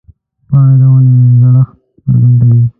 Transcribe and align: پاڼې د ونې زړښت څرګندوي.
پاڼې 0.49 0.75
د 0.81 0.83
ونې 0.91 1.13
زړښت 1.41 1.73
څرګندوي. 2.03 2.61